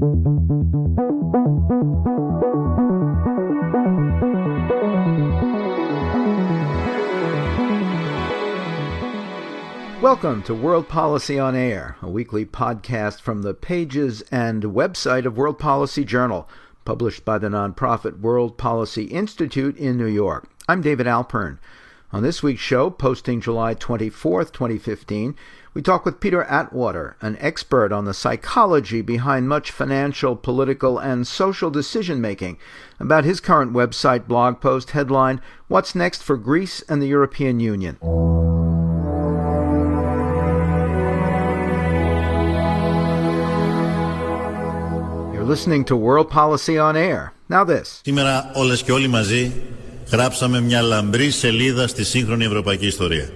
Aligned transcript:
Welcome 0.00 0.38
to 10.44 10.54
World 10.54 10.88
Policy 10.88 11.40
on 11.40 11.56
Air, 11.56 11.96
a 12.00 12.08
weekly 12.08 12.46
podcast 12.46 13.20
from 13.20 13.42
the 13.42 13.54
pages 13.54 14.22
and 14.30 14.62
website 14.62 15.24
of 15.24 15.36
World 15.36 15.58
Policy 15.58 16.04
Journal, 16.04 16.48
published 16.84 17.24
by 17.24 17.38
the 17.38 17.48
nonprofit 17.48 18.20
World 18.20 18.56
Policy 18.56 19.06
Institute 19.06 19.76
in 19.76 19.96
New 19.96 20.06
York. 20.06 20.48
I'm 20.68 20.80
David 20.80 21.08
Alpern. 21.08 21.58
On 22.12 22.22
this 22.22 22.40
week's 22.40 22.62
show, 22.62 22.88
posting 22.88 23.40
July 23.40 23.74
24th, 23.74 24.52
2015, 24.52 25.34
we 25.73 25.81
talk 25.81 26.05
with 26.05 26.19
Peter 26.19 26.43
Atwater, 26.43 27.15
an 27.21 27.35
expert 27.39 27.91
on 27.91 28.05
the 28.05 28.13
psychology 28.13 29.01
behind 29.01 29.49
much 29.49 29.71
financial, 29.71 30.35
political, 30.35 30.99
and 30.99 31.25
social 31.25 31.71
decision 31.71 32.21
making, 32.21 32.57
about 32.99 33.23
his 33.23 33.39
current 33.39 33.73
website 33.73 34.27
blog 34.27 34.61
post 34.61 34.91
headlined, 34.91 35.41
What's 35.67 35.95
Next 35.95 36.21
for 36.21 36.37
Greece 36.37 36.83
and 36.87 37.01
the 37.01 37.07
European 37.07 37.59
Union? 37.59 37.97
listening 45.53 45.83
to 45.85 45.95
World 45.95 46.29
Policy 46.29 46.77
on 46.77 46.95
Air. 46.95 47.33
Now 47.49 47.63
this. 47.63 48.01
Σήμερα 48.01 48.51
όλες 48.53 48.83
και 48.83 48.91
όλοι 48.91 49.07
μαζί 49.07 49.51
γράψαμε 50.11 50.61
μια 50.61 50.81
λαμπρή 50.81 51.31
σελίδα 51.31 51.87
στη 51.87 52.03
σύγχρονη 52.03 52.45
ευρωπαϊκή 52.45 52.85
ιστορία. 52.85 53.29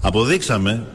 Αποδείξαμε 0.00 0.86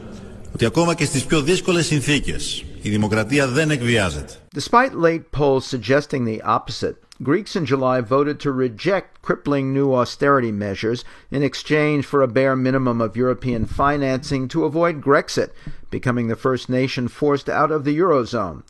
ότι 0.54 0.64
ακόμα 0.64 0.94
και 0.94 1.04
στις 1.04 1.24
πιο 1.24 1.42
δύσκολες 1.42 1.86
συνθήκες 1.86 2.64
η 2.82 2.90
δημοκρατία 2.90 3.48
δεν 3.48 3.70
εκβιάζεται. 3.70 4.32
Despite 4.56 4.92
late 5.02 5.30
polls 5.38 5.64
suggesting 5.64 6.24
the 6.24 6.42
opposite, 6.42 6.96
Greeks 7.22 7.54
in 7.54 7.66
July 7.66 8.00
voted 8.00 8.40
to 8.40 8.50
reject 8.50 9.20
crippling 9.20 9.74
new 9.74 9.92
austerity 9.94 10.50
measures 10.50 11.04
in 11.30 11.42
exchange 11.42 12.06
for 12.06 12.22
a 12.22 12.34
bare 12.38 12.56
minimum 12.56 13.02
of 13.02 13.14
European 13.14 13.66
financing 13.66 14.48
to 14.48 14.64
avoid 14.64 15.02
Grexit, 15.02 15.50
becoming 15.90 16.28
the 16.28 16.42
first 16.46 16.70
nation 16.70 17.08
forced 17.08 17.48
out 17.50 17.70
of 17.70 17.84
the 17.84 17.98
Eurozone. 17.98 18.62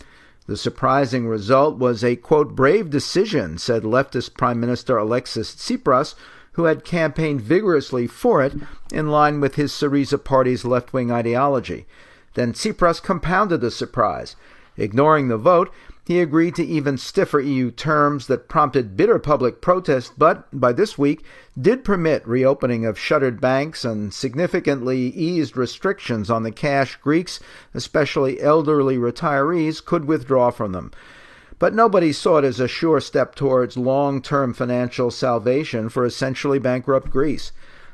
The 0.47 0.57
surprising 0.57 1.29
result 1.29 1.79
was 1.79 2.03
a, 2.03 2.17
quote, 2.17 2.57
brave 2.57 2.91
decision, 2.91 3.57
said 3.57 3.85
leftist 3.85 4.37
Prime 4.37 4.59
Minister 4.59 4.97
Alexis 4.97 5.55
Tsipras, 5.55 6.17
who 6.56 6.66
had 6.66 6.86
campaigned 6.86 7.42
vigorously 7.42 8.08
for 8.08 8.42
it 8.42 8.54
in 8.92 9.10
line 9.10 9.40
with 9.40 9.56
his 9.56 9.72
Syriza 9.72 10.22
party's 10.22 10.66
left 10.66 10.94
wing 10.94 11.12
ideology. 11.12 11.86
Then 12.34 12.54
Tsipras 12.54 13.02
compounded 13.02 13.62
the 13.62 13.72
surprise. 13.72 14.36
Ignoring 14.78 15.28
the 15.28 15.38
vote, 15.38 15.72
he 16.06 16.20
agreed 16.20 16.56
to 16.56 16.66
even 16.66 16.98
stiffer 16.98 17.40
EU 17.40 17.72
terms 17.72 18.28
that 18.28 18.48
prompted 18.48 18.96
bitter 18.96 19.18
public 19.18 19.60
protest, 19.60 20.14
but 20.18 20.48
by 20.54 20.72
this 20.72 20.98
week 20.98 21.26
did 21.60 21.84
permit 21.84 22.28
reopening 22.28 22.86
of 22.86 23.00
shuttered 23.00 23.42
banks 23.42 23.84
and 23.84 24.14
significantly 24.14 25.00
eased 25.00 25.58
restrictions 25.58 26.30
on 26.30 26.44
the 26.44 26.52
cash 26.52 26.96
Greeks, 26.98 27.40
especially 27.74 28.40
elderly 28.40 28.98
retirees, 28.98 29.84
could 29.84 30.06
withdraw 30.06 30.52
from 30.52 30.74
them. 30.74 30.92
But 31.58 31.74
nobody 31.74 32.12
saw 32.12 32.38
it 32.38 32.46
as 32.46 32.60
a 32.60 32.68
sure 32.68 33.00
step 33.00 33.36
towards 33.36 33.78
long 33.78 34.22
term 34.22 34.54
financial 34.54 35.12
salvation 35.12 35.90
for 35.90 36.06
essentially 36.06 36.60
bankrupt 36.60 37.10
Greece. 37.10 37.52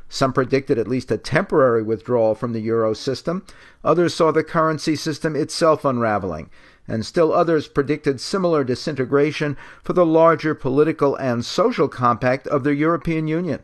Some 0.09 0.33
predicted 0.33 0.77
at 0.77 0.87
least 0.87 1.11
a 1.11 1.17
temporary 1.17 1.83
withdrawal 1.83 2.35
from 2.35 2.53
the 2.53 2.59
euro 2.59 2.93
system. 2.93 3.45
Others 3.83 4.13
saw 4.13 4.31
the 4.31 4.43
currency 4.43 4.95
system 4.95 5.35
itself 5.35 5.85
unraveling 5.85 6.49
and 6.87 7.05
still 7.05 7.31
others 7.33 7.67
predicted 7.67 8.19
similar 8.19 8.63
disintegration 8.63 9.55
for 9.83 9.93
the 9.93 10.05
larger 10.05 10.53
political 10.53 11.15
and 11.15 11.45
social 11.45 11.87
compact 11.87 12.47
of 12.47 12.63
the 12.63 12.75
European 12.75 13.27
Union. 13.27 13.61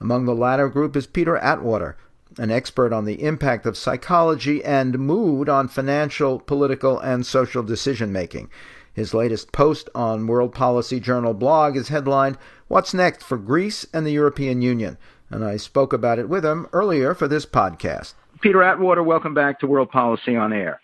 Among 0.00 0.26
the 0.26 0.34
latter 0.34 0.68
group 0.68 0.94
is 0.96 1.06
Peter 1.06 1.38
Atwater, 1.38 1.96
an 2.38 2.50
expert 2.50 2.92
on 2.92 3.06
the 3.06 3.22
impact 3.22 3.64
of 3.64 3.78
psychology 3.78 4.62
and 4.62 4.98
mood 4.98 5.48
on 5.48 5.68
financial, 5.68 6.38
political, 6.38 6.98
and 6.98 7.24
social 7.24 7.62
decision 7.62 8.12
making. 8.12 8.50
His 8.96 9.12
latest 9.12 9.52
post 9.52 9.90
on 9.94 10.26
World 10.26 10.54
Policy 10.54 11.00
Journal 11.00 11.34
blog 11.34 11.76
is 11.76 11.88
headlined, 11.88 12.38
What's 12.66 12.94
Next 12.94 13.22
for 13.22 13.36
Greece 13.36 13.86
and 13.92 14.06
the 14.06 14.10
European 14.10 14.62
Union? 14.62 14.96
And 15.28 15.44
I 15.44 15.58
spoke 15.58 15.92
about 15.92 16.18
it 16.18 16.30
with 16.30 16.46
him 16.46 16.66
earlier 16.72 17.14
for 17.14 17.28
this 17.28 17.44
podcast. 17.44 18.14
Peter 18.40 18.62
Atwater, 18.62 19.02
welcome 19.02 19.34
back 19.34 19.60
to 19.60 19.66
World 19.66 19.90
Policy 19.90 20.34
on 20.34 20.50
Air. 20.50 20.80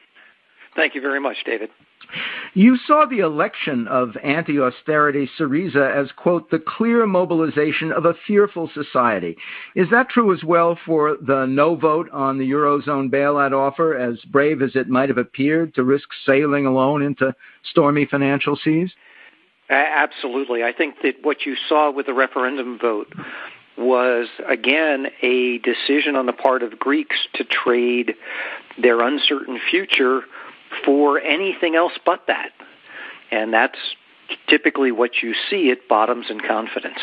Thank 0.76 0.94
you 0.94 1.00
very 1.00 1.20
much, 1.20 1.38
David. 1.46 1.70
You 2.54 2.76
saw 2.86 3.06
the 3.06 3.20
election 3.20 3.88
of 3.88 4.14
anti 4.22 4.60
austerity 4.60 5.28
Syriza 5.38 5.90
as, 5.90 6.12
quote, 6.12 6.50
the 6.50 6.58
clear 6.58 7.06
mobilization 7.06 7.92
of 7.92 8.04
a 8.04 8.14
fearful 8.26 8.70
society. 8.74 9.36
Is 9.74 9.88
that 9.90 10.10
true 10.10 10.34
as 10.34 10.44
well 10.44 10.78
for 10.84 11.16
the 11.16 11.46
no 11.46 11.76
vote 11.76 12.10
on 12.12 12.36
the 12.36 12.50
Eurozone 12.50 13.10
bailout 13.10 13.52
offer, 13.52 13.96
as 13.96 14.18
brave 14.30 14.60
as 14.60 14.76
it 14.76 14.88
might 14.88 15.08
have 15.08 15.16
appeared 15.16 15.74
to 15.76 15.82
risk 15.82 16.08
sailing 16.26 16.66
alone 16.66 17.00
into 17.00 17.34
stormy 17.70 18.04
financial 18.04 18.56
seas? 18.62 18.92
Absolutely. 19.70 20.62
I 20.62 20.72
think 20.72 20.96
that 21.02 21.14
what 21.22 21.46
you 21.46 21.56
saw 21.68 21.90
with 21.90 22.04
the 22.04 22.12
referendum 22.12 22.78
vote 22.78 23.14
was 23.78 24.28
again 24.46 25.06
a 25.22 25.56
decision 25.58 26.16
on 26.16 26.26
the 26.26 26.34
part 26.34 26.62
of 26.62 26.78
Greeks 26.78 27.16
to 27.34 27.44
trade 27.44 28.14
their 28.80 29.00
uncertain 29.00 29.58
future 29.70 30.22
for 30.84 31.20
anything 31.20 31.74
else 31.76 31.92
but 32.04 32.26
that. 32.26 32.50
And 33.30 33.52
that's 33.52 33.78
typically 34.46 34.92
what 34.92 35.22
you 35.22 35.34
see 35.50 35.70
at 35.70 35.88
bottoms 35.88 36.26
in 36.30 36.40
confidence. 36.40 37.00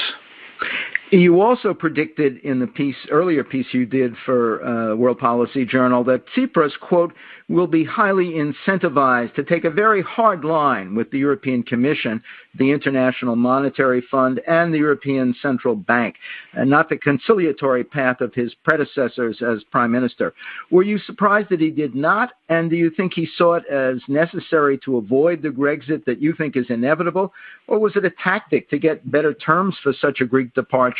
You 1.11 1.41
also 1.41 1.73
predicted 1.73 2.37
in 2.43 2.59
the 2.59 2.67
piece, 2.67 2.95
earlier 3.09 3.43
piece 3.43 3.65
you 3.71 3.87
did 3.87 4.13
for 4.27 4.63
uh, 4.63 4.95
World 4.95 5.17
Policy 5.17 5.65
Journal, 5.65 6.03
that 6.03 6.23
Tsipras, 6.35 6.77
quote, 6.79 7.13
will 7.47 7.65
be 7.65 7.83
highly 7.83 8.33
incentivized 8.33 9.33
to 9.33 9.43
take 9.43 9.65
a 9.65 9.71
very 9.71 10.03
hard 10.03 10.45
line 10.45 10.93
with 10.93 11.09
the 11.09 11.17
European 11.17 11.63
Commission, 11.63 12.21
the 12.59 12.69
International 12.69 13.35
Monetary 13.35 14.03
Fund, 14.11 14.39
and 14.47 14.71
the 14.71 14.77
European 14.77 15.33
Central 15.41 15.75
Bank, 15.75 16.15
and 16.53 16.69
not 16.69 16.89
the 16.89 16.97
conciliatory 16.97 17.83
path 17.83 18.21
of 18.21 18.31
his 18.35 18.53
predecessors 18.63 19.41
as 19.41 19.63
Prime 19.71 19.91
Minister. 19.91 20.35
Were 20.69 20.83
you 20.83 20.99
surprised 20.99 21.49
that 21.49 21.59
he 21.59 21.71
did 21.71 21.95
not, 21.95 22.33
and 22.49 22.69
do 22.69 22.75
you 22.75 22.91
think 22.91 23.13
he 23.15 23.27
saw 23.35 23.55
it 23.55 23.65
as 23.65 23.99
necessary 24.07 24.77
to 24.85 24.97
avoid 24.97 25.41
the 25.41 25.49
Grexit 25.49 26.05
that 26.05 26.21
you 26.21 26.35
think 26.37 26.55
is 26.55 26.67
inevitable, 26.69 27.33
or 27.67 27.79
was 27.79 27.95
it 27.95 28.05
a 28.05 28.11
tactic 28.23 28.69
to 28.69 28.77
get 28.77 29.11
better 29.11 29.33
terms 29.33 29.75
for 29.81 29.91
such 29.99 30.21
a 30.21 30.25
Greek 30.25 30.53
departure, 30.53 30.98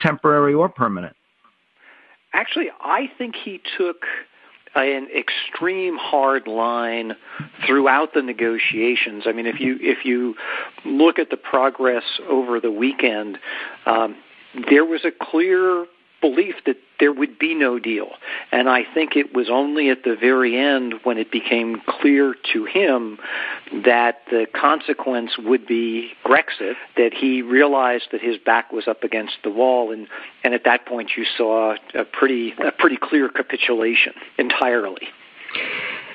temporary 0.00 0.54
or 0.54 0.68
permanent? 0.68 1.14
Actually, 2.32 2.68
I 2.80 3.10
think 3.18 3.34
he 3.34 3.60
took 3.76 4.04
an 4.74 5.08
extreme 5.16 5.96
hard 5.96 6.46
line 6.46 7.14
throughout 7.66 8.14
the 8.14 8.22
negotiations. 8.22 9.24
I 9.26 9.32
mean, 9.32 9.46
if 9.46 9.60
you 9.60 9.78
if 9.80 10.04
you 10.04 10.34
look 10.84 11.18
at 11.18 11.30
the 11.30 11.36
progress 11.36 12.04
over 12.28 12.60
the 12.60 12.70
weekend, 12.70 13.38
um, 13.86 14.16
there 14.70 14.84
was 14.84 15.04
a 15.04 15.10
clear 15.10 15.86
belief 16.20 16.56
that 16.66 16.76
there 16.98 17.12
would 17.12 17.38
be 17.38 17.54
no 17.54 17.78
deal. 17.78 18.08
And 18.50 18.68
I 18.68 18.82
think 18.92 19.14
it 19.14 19.34
was 19.34 19.48
only 19.48 19.88
at 19.90 20.02
the 20.02 20.16
very 20.16 20.56
end 20.56 20.94
when 21.04 21.16
it 21.16 21.30
became 21.30 21.80
clear 21.86 22.34
to 22.52 22.64
him 22.64 23.18
that 23.84 24.22
the 24.30 24.46
consequence 24.52 25.38
would 25.38 25.66
be 25.66 26.10
Grexit 26.24 26.74
that 26.96 27.12
he 27.14 27.42
realized 27.42 28.08
that 28.12 28.20
his 28.20 28.36
back 28.38 28.72
was 28.72 28.88
up 28.88 29.04
against 29.04 29.36
the 29.44 29.50
wall 29.50 29.92
and 29.92 30.08
and 30.42 30.54
at 30.54 30.64
that 30.64 30.86
point 30.86 31.12
you 31.16 31.24
saw 31.36 31.76
a 31.94 32.04
pretty 32.04 32.54
a 32.58 32.72
pretty 32.72 32.96
clear 32.96 33.28
capitulation 33.28 34.14
entirely. 34.38 35.08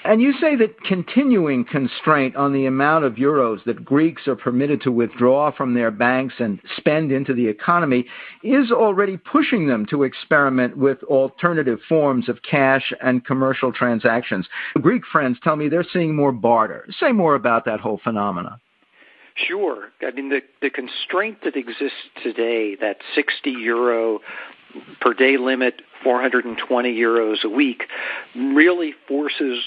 And 0.06 0.22
you 0.22 0.34
say 0.34 0.58
that 0.58 0.84
continuing 0.84 1.64
constraint 1.64 2.36
on 2.36 2.52
the 2.52 2.66
amount 2.66 3.05
of 3.05 3.14
euros 3.14 3.64
that 3.64 3.85
Greeks 3.85 4.28
are 4.28 4.35
permitted 4.35 4.82
to 4.82 4.91
withdraw 4.91 5.50
from 5.50 5.73
their 5.73 5.91
banks 5.91 6.35
and 6.40 6.59
spend 6.76 7.11
into 7.11 7.34
the 7.34 7.47
economy 7.47 8.05
is 8.44 8.70
already 8.70 9.16
pushing 9.16 9.67
them 9.67 9.85
to 9.88 10.03
experiment 10.03 10.76
with 10.78 11.02
alternative 11.03 11.79
forms 11.88 12.28
of 12.28 12.40
cash 12.50 12.91
and 13.02 13.26
commercial 13.26 13.72
transactions. 13.72 14.46
Greek 14.82 15.03
friends 15.09 15.38
tell 15.41 15.55
me 15.55 15.70
they're 15.70 15.85
seeing 15.94 16.16
more 16.16 16.34
barter. 16.34 16.85
Say 17.00 17.14
more 17.14 17.35
about 17.35 17.64
that 17.66 17.79
whole 17.79 18.02
phenomenon. 18.03 18.59
Sure. 19.35 19.90
I 20.02 20.11
mean, 20.11 20.29
the, 20.29 20.41
the 20.61 20.70
constraint 20.70 21.40
that 21.46 21.55
exists 21.55 21.97
today, 22.22 22.76
that 22.82 22.97
60 23.16 23.50
euro 23.52 24.20
per 25.00 25.14
day 25.14 25.38
limit, 25.38 25.82
420 26.03 26.94
euros 26.94 27.44
a 27.44 27.50
week, 27.50 27.84
really 28.35 28.94
forces 29.08 29.59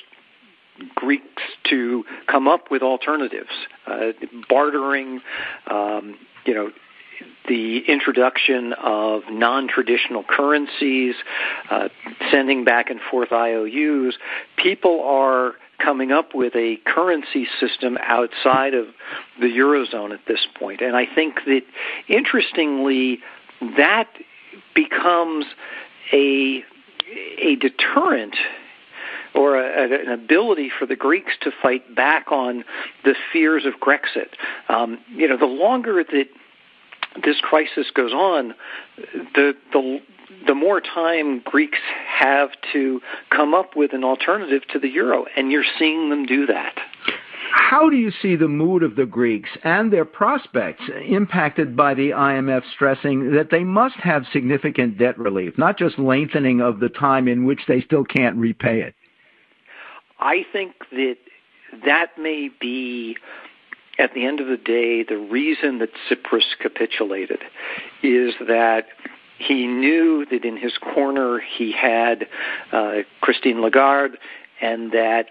Greeks 0.94 1.42
to 1.70 2.04
come 2.26 2.48
up 2.48 2.70
with 2.70 2.82
alternatives, 2.82 3.50
uh, 3.86 4.12
bartering, 4.48 5.20
um, 5.70 6.16
you 6.44 6.54
know, 6.54 6.70
the 7.48 7.78
introduction 7.88 8.72
of 8.74 9.22
non-traditional 9.30 10.24
currencies, 10.24 11.14
uh, 11.70 11.88
sending 12.30 12.64
back 12.64 12.90
and 12.90 13.00
forth 13.10 13.32
IOUs. 13.32 14.18
People 14.56 15.02
are 15.04 15.54
coming 15.78 16.10
up 16.10 16.34
with 16.34 16.54
a 16.56 16.76
currency 16.86 17.46
system 17.60 17.98
outside 18.02 18.74
of 18.74 18.86
the 19.40 19.46
eurozone 19.46 20.12
at 20.12 20.20
this 20.26 20.46
point. 20.58 20.80
And 20.80 20.96
I 20.96 21.06
think 21.06 21.36
that 21.46 21.62
interestingly, 22.08 23.20
that 23.76 24.08
becomes 24.74 25.46
a 26.12 26.64
a 27.38 27.56
deterrent 27.56 28.36
or 29.36 29.56
a, 29.56 29.84
an 29.84 30.10
ability 30.10 30.70
for 30.76 30.86
the 30.86 30.96
Greeks 30.96 31.32
to 31.42 31.50
fight 31.62 31.94
back 31.94 32.32
on 32.32 32.64
the 33.04 33.14
fears 33.32 33.64
of 33.66 33.74
Grexit. 33.80 34.34
Um, 34.68 34.98
you 35.08 35.28
know, 35.28 35.36
the 35.36 35.46
longer 35.46 36.02
that 36.02 36.26
this 37.24 37.40
crisis 37.40 37.86
goes 37.94 38.12
on, 38.12 38.54
the 39.34 39.52
the 39.72 40.00
the 40.46 40.54
more 40.54 40.80
time 40.80 41.40
Greeks 41.40 41.78
have 42.06 42.50
to 42.72 43.00
come 43.30 43.54
up 43.54 43.76
with 43.76 43.92
an 43.92 44.04
alternative 44.04 44.62
to 44.72 44.78
the 44.78 44.88
euro, 44.88 45.26
and 45.36 45.50
you're 45.50 45.64
seeing 45.78 46.10
them 46.10 46.26
do 46.26 46.46
that. 46.46 46.74
How 47.52 47.88
do 47.88 47.96
you 47.96 48.10
see 48.22 48.36
the 48.36 48.48
mood 48.48 48.82
of 48.82 48.96
the 48.96 49.06
Greeks 49.06 49.50
and 49.64 49.92
their 49.92 50.04
prospects 50.04 50.84
impacted 51.08 51.76
by 51.76 51.94
the 51.94 52.10
IMF 52.10 52.62
stressing 52.74 53.32
that 53.32 53.50
they 53.50 53.64
must 53.64 53.96
have 53.96 54.24
significant 54.32 54.98
debt 54.98 55.18
relief, 55.18 55.56
not 55.56 55.78
just 55.78 55.98
lengthening 55.98 56.60
of 56.60 56.80
the 56.80 56.88
time 56.88 57.28
in 57.28 57.44
which 57.44 57.60
they 57.66 57.80
still 57.80 58.04
can't 58.04 58.36
repay 58.36 58.82
it? 58.82 58.94
I 60.18 60.44
think 60.52 60.74
that 60.90 61.16
that 61.84 62.18
may 62.18 62.50
be 62.60 63.16
at 63.98 64.12
the 64.14 64.26
end 64.26 64.40
of 64.40 64.46
the 64.46 64.56
day, 64.56 65.02
the 65.04 65.16
reason 65.16 65.78
that 65.78 65.90
Tsipras 66.08 66.56
capitulated 66.60 67.40
is 68.02 68.34
that 68.46 68.86
he 69.38 69.66
knew 69.66 70.26
that 70.30 70.44
in 70.44 70.56
his 70.56 70.76
corner 70.78 71.40
he 71.40 71.72
had 71.72 72.26
uh, 72.72 72.98
Christine 73.20 73.60
Lagarde 73.60 74.16
and 74.60 74.92
that 74.92 75.26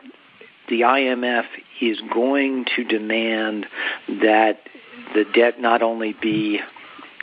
the 0.70 0.82
IMF 0.82 1.46
is 1.81 2.00
going 2.14 2.66
to 2.76 2.84
demand 2.84 3.68
that 4.08 4.60
the 5.14 5.26
debt 5.34 5.60
not 5.60 5.81
only 5.81 6.14
be 6.14 6.60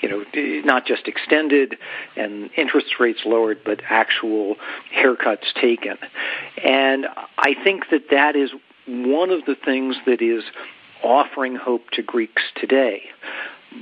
you 0.02 0.08
know, 0.08 0.24
not 0.64 0.84
just 0.84 1.06
extended 1.06 1.76
and 2.16 2.50
interest 2.56 2.98
rates 2.98 3.20
lowered, 3.24 3.60
but 3.64 3.80
actual 3.88 4.56
haircuts 4.94 5.52
taken. 5.60 5.96
And 6.62 7.06
I 7.38 7.54
think 7.62 7.84
that 7.90 8.10
that 8.10 8.36
is 8.36 8.50
one 8.86 9.30
of 9.30 9.44
the 9.44 9.54
things 9.54 9.96
that 10.06 10.20
is 10.20 10.42
offering 11.04 11.56
hope 11.56 11.90
to 11.90 12.02
Greeks 12.02 12.42
today. 12.56 13.02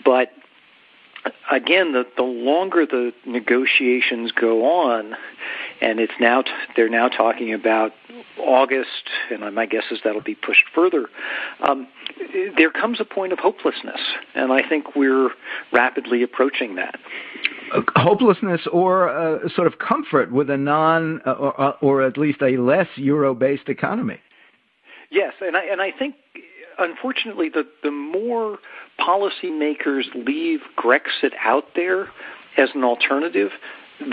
But 0.04 0.32
again, 1.50 1.92
the, 1.92 2.04
the 2.16 2.22
longer 2.22 2.86
the 2.86 3.12
negotiations 3.26 4.32
go 4.32 4.64
on, 4.64 5.16
and 5.80 6.00
it's 6.00 6.12
now 6.20 6.42
t- 6.42 6.50
they're 6.76 6.88
now 6.88 7.08
talking 7.08 7.52
about 7.52 7.92
August, 8.40 9.08
and 9.30 9.54
my 9.54 9.66
guess 9.66 9.84
is 9.90 10.00
that'll 10.04 10.20
be 10.20 10.34
pushed 10.34 10.64
further. 10.74 11.08
Um, 11.68 11.86
there 12.56 12.70
comes 12.70 13.00
a 13.00 13.04
point 13.04 13.32
of 13.32 13.38
hopelessness, 13.38 14.00
and 14.34 14.52
I 14.52 14.68
think 14.68 14.96
we're 14.96 15.30
rapidly 15.72 16.22
approaching 16.22 16.76
that. 16.76 16.98
Uh, 17.74 17.82
hopelessness 17.96 18.62
or 18.72 19.08
uh, 19.08 19.48
sort 19.54 19.66
of 19.66 19.78
comfort 19.78 20.32
with 20.32 20.50
a 20.50 20.56
non, 20.56 21.20
uh, 21.26 21.32
or, 21.32 21.74
or 21.82 22.02
at 22.02 22.18
least 22.18 22.42
a 22.42 22.56
less 22.56 22.88
euro-based 22.96 23.68
economy. 23.68 24.18
Yes, 25.10 25.34
and 25.40 25.56
I 25.56 25.64
and 25.64 25.80
I 25.80 25.90
think 25.96 26.14
unfortunately 26.78 27.48
the 27.48 27.64
the 27.82 27.90
more 27.90 28.58
policymakers 28.98 30.04
leave 30.14 30.60
Grexit 30.76 31.32
out 31.42 31.64
there 31.74 32.08
as 32.56 32.70
an 32.74 32.84
alternative, 32.84 33.50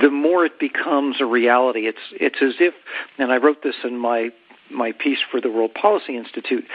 the 0.01 0.09
more 0.09 0.45
it 0.45 0.59
becomes 0.59 1.17
a 1.19 1.25
reality. 1.25 1.87
It's 1.87 1.97
it's 2.11 2.37
as 2.41 2.55
if, 2.59 2.73
and 3.17 3.31
I 3.31 3.37
wrote 3.37 3.63
this 3.63 3.75
in 3.83 3.97
my 3.97 4.29
my 4.69 4.91
piece 4.91 5.19
for 5.31 5.39
the 5.39 5.49
World 5.49 5.73
Policy 5.73 6.17
Institute. 6.17 6.65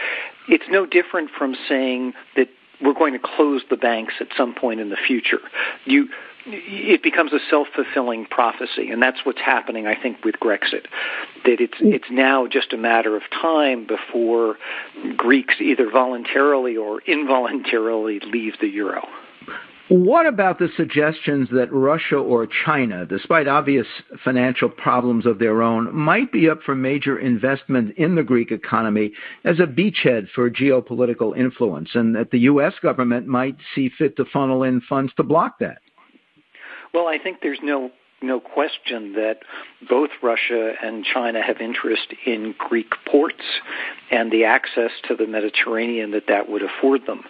It's 0.47 0.65
no 0.69 0.85
different 0.85 1.29
from 1.37 1.55
saying 1.69 2.13
that 2.35 2.47
we're 2.81 2.93
going 2.93 3.13
to 3.13 3.19
close 3.19 3.61
the 3.69 3.77
banks 3.77 4.15
at 4.19 4.27
some 4.35 4.53
point 4.53 4.79
in 4.79 4.89
the 4.89 4.97
future. 4.97 5.39
You 5.85 6.09
it 6.45 7.01
becomes 7.01 7.31
a 7.31 7.39
self-fulfilling 7.49 8.25
prophecy, 8.25 8.89
and 8.89 9.01
that's 9.01 9.19
what's 9.23 9.39
happening, 9.39 9.87
I 9.87 9.95
think, 9.95 10.25
with 10.25 10.35
Grexit. 10.41 10.87
That 11.45 11.61
it's 11.61 11.77
it's 11.79 12.09
now 12.11 12.47
just 12.47 12.73
a 12.73 12.77
matter 12.77 13.15
of 13.15 13.23
time 13.29 13.87
before 13.87 14.57
Greeks 15.15 15.55
either 15.61 15.89
voluntarily 15.89 16.75
or 16.75 17.01
involuntarily 17.07 18.19
leave 18.19 18.55
the 18.59 18.67
euro. 18.67 19.07
What 19.89 20.25
about 20.25 20.59
the 20.59 20.69
suggestions 20.77 21.49
that 21.51 21.71
Russia 21.71 22.15
or 22.15 22.47
China, 22.65 23.05
despite 23.05 23.49
obvious 23.49 23.85
financial 24.23 24.69
problems 24.69 25.25
of 25.25 25.39
their 25.39 25.61
own, 25.61 25.93
might 25.93 26.31
be 26.31 26.49
up 26.49 26.61
for 26.63 26.73
major 26.73 27.19
investment 27.19 27.97
in 27.97 28.15
the 28.15 28.23
Greek 28.23 28.51
economy 28.51 29.11
as 29.43 29.59
a 29.59 29.67
beachhead 29.67 30.29
for 30.33 30.49
geopolitical 30.49 31.37
influence, 31.37 31.89
and 31.95 32.15
that 32.15 32.31
the 32.31 32.39
U.S. 32.39 32.73
government 32.81 33.27
might 33.27 33.57
see 33.75 33.89
fit 33.89 34.15
to 34.15 34.25
funnel 34.31 34.63
in 34.63 34.79
funds 34.87 35.11
to 35.17 35.23
block 35.23 35.59
that? 35.59 35.79
Well, 36.93 37.07
I 37.07 37.17
think 37.17 37.39
there's 37.41 37.59
no 37.61 37.91
no 38.23 38.39
question 38.39 39.13
that 39.13 39.39
both 39.87 40.09
Russia 40.21 40.73
and 40.81 41.05
China 41.05 41.41
have 41.41 41.61
interest 41.61 42.13
in 42.25 42.55
Greek 42.57 42.93
ports 43.05 43.43
and 44.09 44.31
the 44.31 44.45
access 44.45 44.91
to 45.07 45.15
the 45.15 45.27
Mediterranean 45.27 46.11
that 46.11 46.27
that 46.27 46.49
would 46.49 46.63
afford 46.63 47.05
them. 47.05 47.23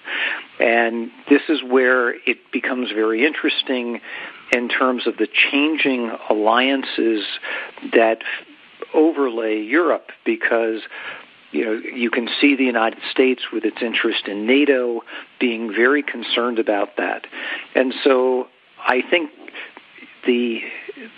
And 0.59 1.11
this 1.29 1.41
is 1.49 1.61
where 1.63 2.11
it 2.11 2.51
becomes 2.51 2.91
very 2.91 3.25
interesting 3.25 3.99
in 4.51 4.69
terms 4.69 5.07
of 5.07 5.17
the 5.17 5.27
changing 5.51 6.11
alliances 6.29 7.25
that 7.93 8.19
overlay 8.93 9.59
Europe 9.59 10.11
because 10.25 10.81
you 11.51 11.65
know, 11.65 11.73
you 11.73 12.09
can 12.09 12.27
see 12.41 12.55
the 12.55 12.63
United 12.63 12.99
States 13.11 13.43
with 13.53 13.63
its 13.63 13.77
interest 13.81 14.27
in 14.27 14.47
NATO 14.47 15.01
being 15.39 15.71
very 15.71 16.01
concerned 16.01 16.57
about 16.57 16.97
that. 16.97 17.27
And 17.75 17.93
so 18.03 18.47
I 18.85 19.01
think 19.07 19.29
the 20.25 20.61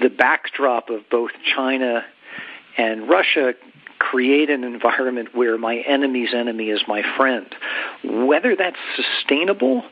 the 0.01 0.09
backdrop 0.09 0.89
of 0.89 1.09
both 1.09 1.31
China 1.55 2.03
and 2.77 3.09
Russia 3.09 3.53
create 3.99 4.49
an 4.49 4.63
environment 4.63 5.29
where 5.33 5.57
my 5.57 5.77
enemy's 5.77 6.33
enemy 6.33 6.69
is 6.69 6.81
my 6.87 7.01
friend. 7.17 7.47
Whether 8.03 8.55
that's 8.55 8.77
sustainable, 8.95 9.83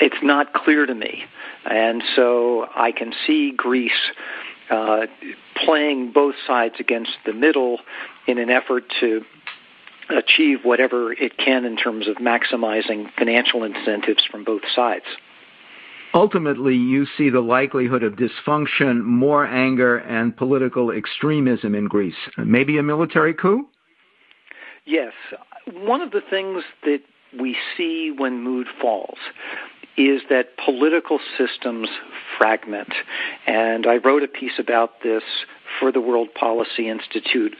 it's 0.00 0.22
not 0.22 0.52
clear 0.52 0.86
to 0.86 0.94
me. 0.94 1.24
And 1.64 2.02
so 2.16 2.66
I 2.74 2.92
can 2.92 3.12
see 3.26 3.52
Greece 3.56 3.92
uh, 4.70 5.06
playing 5.64 6.12
both 6.12 6.34
sides 6.46 6.74
against 6.78 7.12
the 7.24 7.32
middle 7.32 7.78
in 8.26 8.38
an 8.38 8.50
effort 8.50 8.84
to 9.00 9.22
achieve 10.10 10.58
whatever 10.62 11.12
it 11.12 11.36
can 11.36 11.64
in 11.64 11.76
terms 11.76 12.08
of 12.08 12.16
maximizing 12.16 13.10
financial 13.16 13.64
incentives 13.64 14.24
from 14.30 14.44
both 14.44 14.62
sides 14.74 15.04
ultimately 16.14 16.74
you 16.74 17.06
see 17.16 17.30
the 17.30 17.40
likelihood 17.40 18.02
of 18.02 18.14
dysfunction, 18.14 19.02
more 19.02 19.46
anger, 19.46 19.98
and 19.98 20.36
political 20.36 20.90
extremism 20.90 21.74
in 21.74 21.86
Greece. 21.86 22.14
Maybe 22.36 22.78
a 22.78 22.82
military 22.82 23.34
coup? 23.34 23.68
Yes. 24.84 25.12
One 25.72 26.00
of 26.00 26.12
the 26.12 26.22
things 26.28 26.64
that 26.84 27.00
we 27.38 27.56
see 27.76 28.12
when 28.16 28.42
mood 28.42 28.66
falls 28.80 29.18
is 29.98 30.22
that 30.30 30.56
political 30.64 31.18
systems 31.36 31.88
fragment. 32.38 32.94
And 33.46 33.86
I 33.86 33.96
wrote 33.96 34.22
a 34.22 34.28
piece 34.28 34.58
about 34.58 35.02
this 35.02 35.24
for 35.78 35.90
the 35.90 36.00
World 36.00 36.28
Policy 36.34 36.88
Institute 36.88 37.56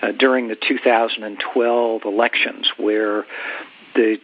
uh, 0.00 0.12
during 0.12 0.48
the 0.48 0.56
2012 0.56 2.02
elections, 2.04 2.70
where 2.78 3.26
the 3.94 4.16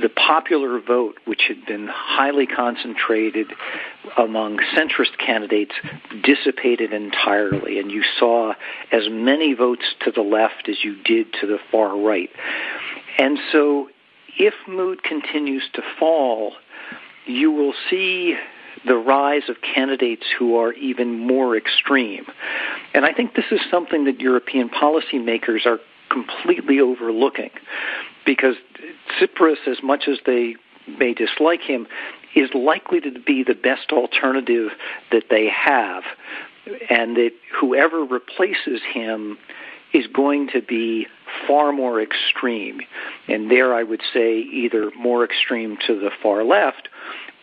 the 0.00 0.08
popular 0.08 0.80
vote, 0.80 1.18
which 1.24 1.42
had 1.48 1.64
been 1.66 1.88
highly 1.88 2.46
concentrated 2.46 3.52
among 4.18 4.58
centrist 4.76 5.16
candidates, 5.24 5.72
dissipated 6.22 6.92
entirely, 6.92 7.78
and 7.78 7.90
you 7.90 8.02
saw 8.18 8.54
as 8.90 9.04
many 9.08 9.54
votes 9.54 9.84
to 10.04 10.10
the 10.10 10.20
left 10.20 10.68
as 10.68 10.76
you 10.82 11.00
did 11.04 11.32
to 11.40 11.46
the 11.46 11.58
far 11.70 11.96
right. 11.96 12.30
And 13.18 13.38
so, 13.52 13.88
if 14.36 14.54
mood 14.66 15.02
continues 15.04 15.62
to 15.74 15.82
fall, 15.98 16.54
you 17.26 17.52
will 17.52 17.74
see 17.88 18.34
the 18.86 18.96
rise 18.96 19.48
of 19.48 19.56
candidates 19.62 20.24
who 20.38 20.56
are 20.56 20.72
even 20.72 21.26
more 21.26 21.56
extreme. 21.56 22.26
And 22.92 23.04
I 23.04 23.12
think 23.12 23.34
this 23.34 23.46
is 23.50 23.60
something 23.70 24.04
that 24.04 24.20
European 24.20 24.68
policymakers 24.68 25.64
are 25.66 25.78
completely 26.10 26.80
overlooking 26.80 27.50
because 28.24 28.56
Tsipras, 29.18 29.66
as 29.66 29.78
much 29.82 30.04
as 30.08 30.18
they 30.26 30.56
may 30.98 31.14
dislike 31.14 31.62
him, 31.62 31.86
is 32.34 32.50
likely 32.54 33.00
to 33.00 33.10
be 33.20 33.42
the 33.42 33.54
best 33.54 33.92
alternative 33.92 34.70
that 35.12 35.24
they 35.30 35.48
have, 35.48 36.02
and 36.90 37.16
that 37.16 37.30
whoever 37.58 38.04
replaces 38.04 38.80
him 38.92 39.38
is 39.92 40.06
going 40.08 40.48
to 40.48 40.60
be 40.60 41.06
far 41.46 41.72
more 41.72 42.02
extreme. 42.02 42.80
And 43.28 43.50
there 43.50 43.74
I 43.74 43.82
would 43.82 44.02
say 44.12 44.38
either 44.40 44.90
more 44.98 45.24
extreme 45.24 45.78
to 45.86 45.98
the 45.98 46.10
far 46.22 46.44
left 46.44 46.88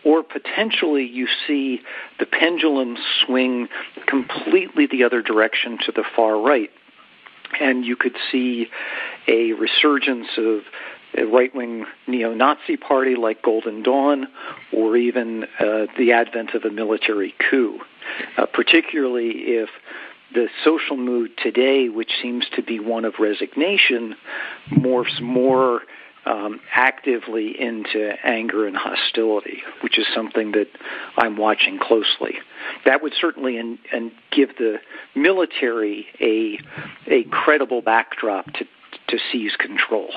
or 0.04 0.22
potentially 0.22 1.04
you 1.04 1.28
see 1.46 1.80
the 2.18 2.26
pendulum 2.26 2.96
swing 3.24 3.68
completely 4.06 4.86
the 4.86 5.04
other 5.04 5.22
direction 5.22 5.78
to 5.86 5.92
the 5.92 6.04
far 6.16 6.40
right. 6.40 6.70
And 7.60 7.84
you 7.84 7.96
could 7.96 8.16
see 8.30 8.68
a 9.28 9.52
resurgence 9.52 10.28
of 10.36 10.60
a 11.16 11.24
right-wing 11.24 11.84
neo-Nazi 12.06 12.76
party 12.76 13.16
like 13.16 13.42
Golden 13.42 13.82
Dawn, 13.82 14.28
or 14.72 14.96
even 14.96 15.44
uh, 15.60 15.86
the 15.98 16.12
advent 16.12 16.54
of 16.54 16.64
a 16.64 16.70
military 16.70 17.34
coup, 17.50 17.80
uh, 18.38 18.46
particularly 18.46 19.30
if 19.30 19.68
the 20.32 20.48
social 20.64 20.96
mood 20.96 21.32
today, 21.36 21.88
which 21.90 22.12
seems 22.22 22.46
to 22.56 22.62
be 22.62 22.80
one 22.80 23.04
of 23.04 23.14
resignation, 23.18 24.14
morphs 24.70 25.20
more 25.20 25.82
um, 26.24 26.60
actively 26.72 27.60
into 27.60 28.12
anger 28.24 28.66
and 28.66 28.76
hostility, 28.76 29.62
which 29.82 29.98
is 29.98 30.06
something 30.14 30.52
that 30.52 30.68
I'm 31.16 31.36
watching 31.36 31.78
closely. 31.78 32.34
That 32.84 33.02
would 33.02 33.12
certainly 33.20 33.56
and 33.92 34.12
give 34.30 34.56
the 34.56 34.76
military 35.14 36.06
a 36.20 36.58
a 37.10 37.24
credible 37.24 37.82
backdrop 37.82 38.46
to 38.54 38.64
to 39.08 39.18
seize 39.30 39.56
control. 39.56 40.10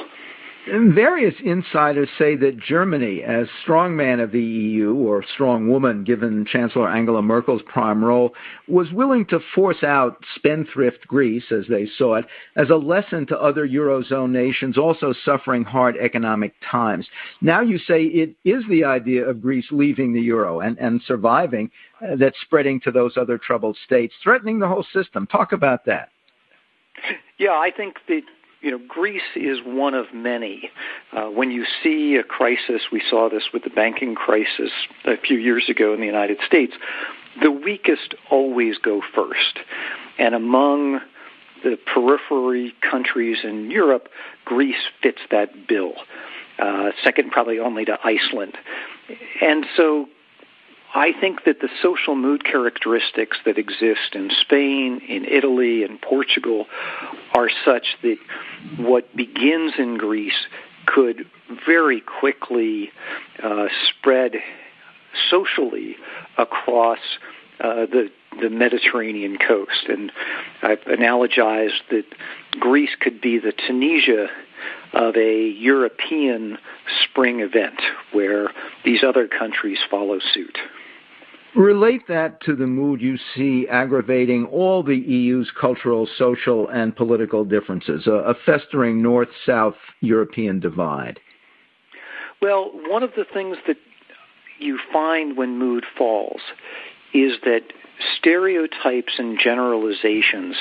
Various 0.68 1.36
insiders 1.44 2.10
say 2.18 2.36
that 2.38 2.58
Germany, 2.58 3.22
as 3.22 3.48
strongman 3.64 4.22
of 4.22 4.32
the 4.32 4.42
EU, 4.42 4.96
or 4.96 5.24
strongwoman 5.38 6.04
given 6.04 6.44
Chancellor 6.44 6.90
Angela 6.90 7.22
Merkel's 7.22 7.62
prime 7.68 8.04
role, 8.04 8.34
was 8.68 8.92
willing 8.92 9.28
to 9.28 9.40
force 9.54 9.84
out 9.84 10.18
spendthrift 10.36 11.06
Greece, 11.08 11.52
as 11.52 11.66
they 11.70 11.88
saw 11.98 12.16
it, 12.16 12.26
as 12.56 12.72
a 12.72 12.76
lesson 12.76 13.28
to 13.28 13.40
other 13.40 13.68
Eurozone 13.68 14.32
nations 14.32 14.76
also 14.76 15.14
suffering 15.24 15.64
hard 15.64 15.98
economic 15.98 16.56
times. 16.72 17.08
Now 17.42 17.62
you 17.62 17.78
say 17.78 18.04
it 18.06 18.36
is 18.44 18.64
the 18.68 18.86
idea 18.86 19.24
of 19.24 19.44
Greece 19.44 19.68
leaving 19.70 20.14
the 20.14 20.22
euro 20.22 20.62
and, 20.62 20.80
and 20.80 21.00
surviving 21.06 21.70
uh, 22.02 22.16
that's 22.16 22.42
spreading 22.42 22.80
to 22.82 22.92
those 22.92 23.18
other 23.18 23.38
troubled 23.38 23.78
states, 23.86 24.16
threatening 24.24 24.58
the 24.58 24.68
whole 24.68 24.86
system. 24.94 25.28
Talk 25.28 25.52
about 25.52 25.86
that. 25.86 26.10
Yeah, 27.38 27.52
I 27.52 27.70
think 27.76 27.98
that 28.08 28.22
you 28.62 28.72
know, 28.72 28.80
Greece 28.88 29.22
is 29.36 29.60
one 29.64 29.94
of 29.94 30.14
many. 30.14 30.72
Uh, 31.14 31.26
when 31.26 31.52
you 31.52 31.66
see 31.84 32.16
a 32.16 32.24
crisis, 32.24 32.84
we 32.92 33.02
saw 33.10 33.30
this 33.30 33.44
with 33.54 33.64
the 33.64 33.70
banking 33.70 34.16
crisis 34.16 34.72
a 35.06 35.18
few 35.18 35.38
years 35.38 35.70
ago 35.70 35.94
in 35.94 36.00
the 36.00 36.06
United 36.06 36.40
States, 36.46 36.74
the 37.42 37.52
weakest 37.52 38.16
always 38.32 38.78
go 38.78 39.02
first. 39.14 39.60
And 40.18 40.34
among 40.34 41.02
the 41.64 41.78
periphery 41.94 42.74
countries 42.90 43.40
in 43.44 43.72
Europe, 43.72 44.10
Greece 44.46 44.90
fits 45.02 45.22
that 45.32 45.68
bill. 45.68 45.94
Uh, 46.58 46.92
second, 47.04 47.32
probably 47.32 47.60
only 47.60 47.86
to 47.86 47.98
Iceland. 48.04 48.58
And 49.42 49.66
so 49.76 50.08
I 50.96 51.12
think 51.20 51.44
that 51.44 51.60
the 51.60 51.68
social 51.82 52.16
mood 52.16 52.46
characteristics 52.46 53.38
that 53.46 53.58
exist 53.58 54.14
in 54.14 54.32
Spain, 54.42 55.02
in 55.06 55.26
Italy, 55.26 55.84
and 55.84 56.02
Portugal 56.02 56.68
are 57.34 57.50
such 57.66 57.98
that 58.02 58.16
what 58.78 59.14
begins 59.14 59.74
in 59.78 59.98
Greece 59.98 60.48
could 60.86 61.26
very 61.66 62.00
quickly 62.00 62.92
uh, 63.44 63.66
spread 63.90 64.36
socially 65.30 65.98
across 66.38 67.00
uh, 67.60 67.86
the 67.88 68.10
the 68.42 68.50
Mediterranean 68.50 69.38
coast. 69.38 69.88
And 69.88 70.12
I've 70.62 70.82
analogized 70.82 71.88
that 71.90 72.04
Greece 72.60 72.96
could 73.00 73.22
be 73.22 73.40
the 73.40 73.54
Tunisia 73.54 74.28
of 74.94 75.16
a 75.16 75.48
European 75.48 76.58
spring 77.04 77.40
event 77.42 77.80
where 78.12 78.50
these 78.84 79.04
other 79.04 79.28
countries 79.28 79.80
follow 79.90 80.20
suit. 80.34 80.58
Relate 81.56 82.02
that 82.10 82.42
to 82.42 82.56
the 82.56 82.68
mood 82.68 83.02
you 83.02 83.18
see 83.34 83.66
aggravating 83.70 84.46
all 84.48 84.84
the 84.84 84.98
EU's 84.98 85.50
cultural, 85.60 86.08
social, 86.18 86.68
and 86.68 86.94
political 86.96 87.46
differences, 87.46 88.08
a, 88.08 88.12
a 88.12 88.34
festering 88.46 89.02
north 89.02 89.30
south 89.46 89.76
European 90.02 90.60
divide. 90.60 91.20
Well, 92.42 92.72
one 92.88 93.04
of 93.04 93.12
the 93.16 93.26
things 93.34 93.56
that 93.68 93.78
you 94.60 94.80
find 94.92 95.38
when 95.38 95.58
mood 95.58 95.86
falls 95.98 96.42
is 97.14 97.34
that 97.46 97.62
stereotypes 98.18 99.14
and 99.18 99.40
generalizations 99.40 100.56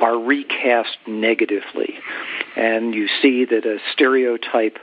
are 0.00 0.18
recast 0.18 0.96
negatively. 1.06 1.94
And 2.56 2.94
you 2.94 3.08
see 3.20 3.44
that 3.44 3.66
a 3.66 3.78
stereotype 3.92 4.78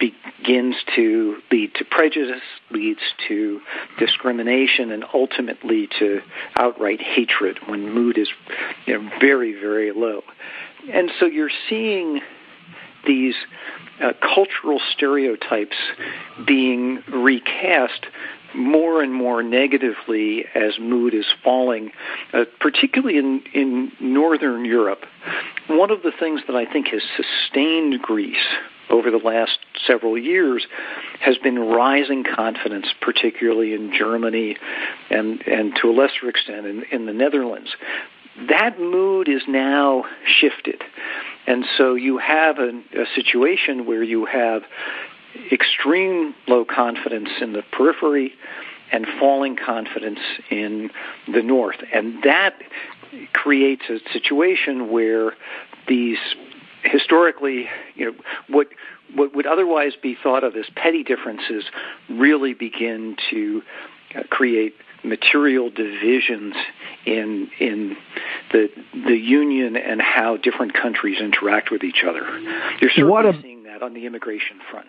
begins 0.00 0.74
to 0.96 1.36
lead 1.52 1.74
to 1.74 1.84
prejudice, 1.84 2.42
leads 2.70 3.00
to 3.28 3.60
discrimination, 3.98 4.90
and 4.90 5.04
ultimately 5.14 5.88
to 5.98 6.20
outright 6.56 7.00
hatred 7.00 7.58
when 7.66 7.92
mood 7.92 8.18
is 8.18 8.28
you 8.86 8.98
know, 8.98 9.10
very, 9.20 9.52
very 9.52 9.92
low. 9.92 10.22
And 10.92 11.10
so 11.20 11.26
you're 11.26 11.50
seeing 11.68 12.20
these 13.06 13.34
uh, 14.02 14.12
cultural 14.34 14.80
stereotypes 14.92 15.76
being 16.46 17.02
recast 17.12 18.06
more 18.54 19.02
and 19.02 19.12
more 19.12 19.42
negatively 19.42 20.44
as 20.54 20.78
mood 20.80 21.14
is 21.14 21.26
falling, 21.44 21.92
uh, 22.32 22.44
particularly 22.58 23.16
in, 23.16 23.42
in 23.54 23.92
Northern 24.00 24.64
Europe. 24.64 25.04
One 25.68 25.90
of 25.90 26.02
the 26.02 26.12
things 26.18 26.40
that 26.48 26.56
I 26.56 26.70
think 26.70 26.88
has 26.88 27.02
sustained 27.16 28.02
Greece 28.02 28.36
over 28.90 29.10
the 29.10 29.18
last 29.18 29.58
several 29.86 30.18
years 30.18 30.66
has 31.20 31.38
been 31.38 31.58
rising 31.58 32.24
confidence, 32.24 32.86
particularly 33.00 33.72
in 33.72 33.92
Germany 33.96 34.56
and, 35.10 35.42
and 35.46 35.76
to 35.80 35.90
a 35.90 35.92
lesser 35.92 36.28
extent 36.28 36.66
in, 36.66 36.84
in 36.90 37.06
the 37.06 37.12
Netherlands. 37.12 37.70
That 38.48 38.78
mood 38.78 39.28
is 39.28 39.42
now 39.48 40.04
shifted. 40.24 40.82
And 41.46 41.64
so 41.76 41.94
you 41.94 42.18
have 42.18 42.58
a, 42.58 42.68
a 42.68 43.04
situation 43.14 43.86
where 43.86 44.02
you 44.02 44.24
have 44.26 44.62
extreme 45.52 46.34
low 46.48 46.64
confidence 46.64 47.28
in 47.40 47.52
the 47.52 47.62
periphery 47.72 48.32
and 48.92 49.06
falling 49.18 49.56
confidence 49.56 50.20
in 50.50 50.90
the 51.32 51.42
north. 51.42 51.76
And 51.92 52.22
that 52.24 52.54
creates 53.32 53.82
a 53.88 53.98
situation 54.12 54.90
where 54.90 55.32
these 55.88 56.18
historically, 56.84 57.68
you 57.94 58.06
know, 58.06 58.18
what 58.48 58.68
what 59.14 59.34
would 59.34 59.46
otherwise 59.46 59.92
be 60.00 60.16
thought 60.20 60.44
of 60.44 60.54
as 60.56 60.66
petty 60.76 61.02
differences 61.02 61.64
really 62.08 62.54
begin 62.54 63.16
to 63.30 63.62
uh, 64.14 64.22
create 64.30 64.74
material 65.02 65.70
divisions 65.70 66.54
in 67.06 67.48
in 67.58 67.96
the 68.52 68.68
the 69.06 69.16
union 69.16 69.76
and 69.76 70.00
how 70.00 70.36
different 70.36 70.74
countries 70.74 71.20
interact 71.20 71.70
with 71.70 71.82
each 71.82 72.04
other. 72.06 72.20
You're 72.80 72.90
certainly 72.90 73.42
seeing 73.42 73.62
that 73.64 73.82
on 73.82 73.94
the 73.94 74.06
immigration 74.06 74.58
front. 74.70 74.88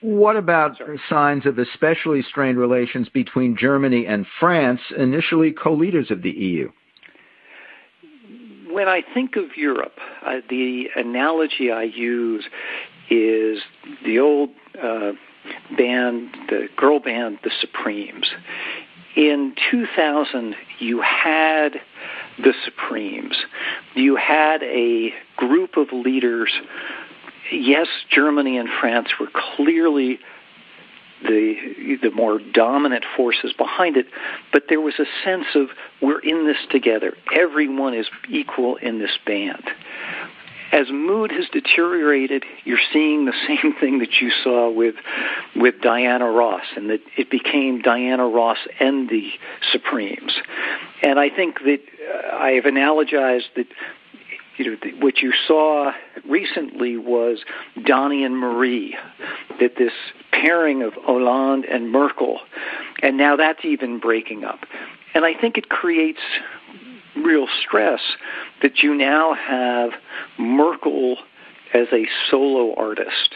What 0.00 0.36
about 0.36 0.78
Sorry. 0.78 0.98
signs 1.10 1.44
of 1.44 1.58
especially 1.58 2.22
strained 2.22 2.58
relations 2.58 3.08
between 3.10 3.54
Germany 3.56 4.06
and 4.06 4.26
France, 4.40 4.80
initially 4.96 5.52
co-leaders 5.52 6.10
of 6.10 6.22
the 6.22 6.30
EU? 6.30 6.70
When 8.74 8.88
I 8.88 9.02
think 9.14 9.36
of 9.36 9.56
Europe, 9.56 9.98
uh, 10.26 10.40
the 10.50 10.86
analogy 10.96 11.70
I 11.70 11.84
use 11.84 12.44
is 13.08 13.60
the 14.04 14.18
old 14.18 14.50
uh, 14.82 15.12
band, 15.78 16.36
the 16.48 16.68
girl 16.76 16.98
band, 16.98 17.38
the 17.44 17.52
Supremes. 17.60 18.26
In 19.14 19.54
2000, 19.70 20.56
you 20.80 21.00
had 21.00 21.80
the 22.42 22.52
Supremes. 22.64 23.36
You 23.94 24.16
had 24.16 24.64
a 24.64 25.14
group 25.36 25.76
of 25.76 25.92
leaders. 25.92 26.50
Yes, 27.52 27.86
Germany 28.10 28.58
and 28.58 28.68
France 28.80 29.10
were 29.20 29.28
clearly 29.54 30.18
the 31.24 31.98
the 32.02 32.10
more 32.10 32.38
dominant 32.38 33.04
forces 33.16 33.52
behind 33.56 33.96
it, 33.96 34.06
but 34.52 34.64
there 34.68 34.80
was 34.80 34.94
a 34.98 35.06
sense 35.24 35.46
of 35.54 35.68
we're 36.00 36.20
in 36.20 36.46
this 36.46 36.58
together. 36.70 37.16
Everyone 37.34 37.94
is 37.94 38.06
equal 38.28 38.76
in 38.76 38.98
this 38.98 39.16
band. 39.26 39.64
As 40.72 40.90
mood 40.90 41.30
has 41.30 41.46
deteriorated, 41.52 42.44
you're 42.64 42.78
seeing 42.92 43.26
the 43.26 43.34
same 43.46 43.74
thing 43.80 44.00
that 44.00 44.20
you 44.20 44.30
saw 44.42 44.70
with 44.70 44.96
with 45.54 45.80
Diana 45.80 46.30
Ross, 46.30 46.64
and 46.76 46.90
that 46.90 47.00
it 47.16 47.30
became 47.30 47.80
Diana 47.80 48.26
Ross 48.26 48.58
and 48.80 49.08
the 49.08 49.30
Supremes. 49.72 50.34
And 51.02 51.18
I 51.18 51.30
think 51.30 51.60
that 51.60 51.80
uh, 51.80 52.36
I 52.36 52.52
have 52.52 52.64
analogized 52.64 53.54
that 53.56 53.66
you 54.56 54.70
know, 54.70 54.76
what 55.00 55.18
you 55.18 55.32
saw 55.46 55.92
recently 56.28 56.96
was 56.96 57.44
Donnie 57.84 58.24
and 58.24 58.36
Marie, 58.36 58.96
that 59.60 59.76
this 59.76 59.92
pairing 60.32 60.82
of 60.82 60.94
Hollande 60.94 61.64
and 61.64 61.90
Merkel, 61.90 62.40
and 63.02 63.16
now 63.16 63.36
that's 63.36 63.64
even 63.64 63.98
breaking 63.98 64.44
up. 64.44 64.60
And 65.14 65.24
I 65.24 65.34
think 65.38 65.58
it 65.58 65.68
creates 65.68 66.20
real 67.16 67.46
stress 67.60 68.00
that 68.62 68.82
you 68.82 68.94
now 68.94 69.34
have 69.34 69.90
Merkel 70.38 71.16
as 71.72 71.88
a 71.92 72.06
solo 72.30 72.74
artist, 72.74 73.34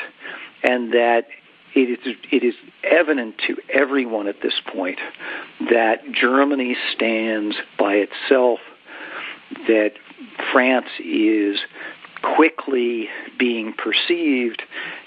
and 0.63 0.93
that 0.93 1.27
it 1.75 2.01
is, 2.07 2.17
it 2.31 2.45
is 2.45 2.55
evident 2.83 3.37
to 3.47 3.57
everyone 3.73 4.27
at 4.27 4.41
this 4.43 4.61
point 4.73 4.99
that 5.71 5.99
Germany 6.13 6.77
stands 6.95 7.57
by 7.79 7.95
itself 7.95 8.61
that 9.67 9.93
France 10.52 10.88
is 11.05 11.59
quickly 12.37 13.09
being 13.38 13.73
perceived 13.73 14.62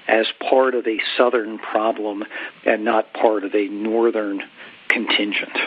as 0.07 0.27
part 0.49 0.75
of 0.75 0.87
a 0.87 0.99
southern 1.17 1.57
problem 1.59 2.23
and 2.65 2.83
not 2.83 3.13
part 3.13 3.43
of 3.43 3.53
a 3.53 3.67
northern 3.67 4.41
contingent. 4.89 5.57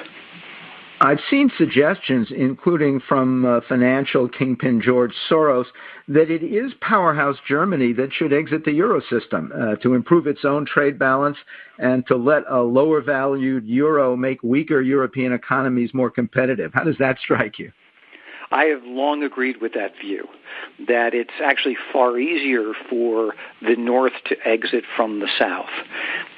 I've 1.01 1.19
seen 1.29 1.51
suggestions, 1.59 2.29
including 2.35 3.01
from 3.07 3.45
uh, 3.45 3.61
financial 3.69 4.29
kingpin 4.29 4.81
George 4.81 5.13
Soros, 5.29 5.67
that 6.09 6.31
it 6.31 6.43
is 6.43 6.73
powerhouse 6.81 7.37
Germany 7.47 7.93
that 7.95 8.13
should 8.13 8.33
exit 8.33 8.65
the 8.65 8.73
euro 8.73 9.03
system 9.11 9.53
uh, 9.55 9.77
to 9.77 9.95
improve 9.95 10.27
its 10.27 10.45
own 10.45 10.65
trade 10.65 10.99
balance 10.99 11.37
and 11.79 12.07
to 12.07 12.17
let 12.17 12.45
a 12.49 12.61
lower 12.61 13.03
valued 13.03 13.67
euro 13.67 14.17
make 14.17 14.43
weaker 14.43 14.81
European 14.81 15.33
economies 15.33 15.93
more 15.93 16.11
competitive. 16.11 16.71
How 16.73 16.85
does 16.85 16.97
that 16.99 17.19
strike 17.19 17.59
you? 17.59 17.73
I 18.55 18.67
have 18.67 18.85
long 18.85 19.25
agreed 19.25 19.61
with 19.61 19.73
that 19.75 19.95
view 20.01 20.29
that 20.87 21.13
it's 21.13 21.35
actually 21.43 21.77
far 21.93 22.17
easier 22.17 22.73
for 22.89 23.35
the 23.61 23.75
North 23.75 24.13
to 24.27 24.37
exit 24.47 24.85
from 24.97 25.19
the 25.19 25.29
South, 25.37 25.71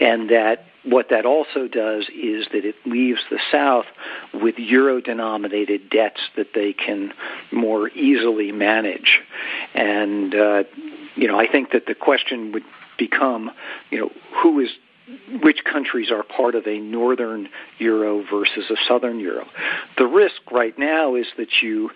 and 0.01 0.31
that 0.31 0.65
what 0.83 1.11
that 1.11 1.27
also 1.27 1.69
does 1.69 2.07
is 2.09 2.47
that 2.53 2.65
it 2.65 2.77
leaves 2.87 3.21
the 3.29 3.39
South 3.53 3.85
with 4.33 4.59
euro 4.59 5.01
denominated 5.03 5.91
debts 5.91 6.21
that 6.37 6.55
they 6.55 6.73
can 6.73 7.13
more 7.53 7.91
easily 7.91 8.51
manage. 8.51 9.21
And, 9.75 10.35
uh, 10.35 10.65
you 11.17 11.29
know, 11.29 11.39
I 11.39 11.47
think 11.51 11.73
that 11.73 11.85
the 11.87 11.95
question 11.95 12.53
would 12.53 12.65
become, 12.97 13.51
you 13.91 13.99
know, 13.99 14.11
who 14.43 14.61
is 14.61 14.71
which 15.43 15.59
countries 15.65 16.11
are 16.11 16.23
part 16.23 16.55
of 16.55 16.67
a 16.67 16.79
northern 16.79 17.49
euro 17.79 18.25
versus 18.31 18.65
a 18.71 18.77
southern 18.89 19.21
euro. 19.21 19.47
The 19.99 20.07
risk 20.07 20.51
right 20.51 20.77
now 20.79 21.15
is 21.15 21.27
that 21.37 21.63
you 21.63 21.91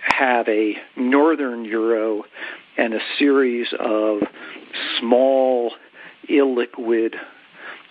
have 0.00 0.48
a 0.48 0.74
northern 0.96 1.64
euro 1.64 2.24
and 2.76 2.94
a 2.94 3.00
series 3.18 3.68
of 3.78 4.22
small 4.98 5.72
illiquid 6.28 7.14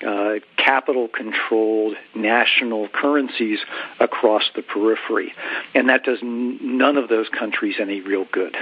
uh, 0.06 0.34
capital 0.58 1.08
controlled 1.08 1.96
national 2.16 2.90
currencies 2.90 3.60
across 4.00 4.44
the 4.56 4.62
periphery. 4.62 5.34
And 5.74 5.90
that 5.90 6.04
does 6.04 6.20
n- 6.22 6.60
none 6.62 6.98
of 6.98 7.10
those 7.10 7.28
countries 7.30 7.76
any 7.80 8.02
real 8.02 8.26
good. 8.32 8.56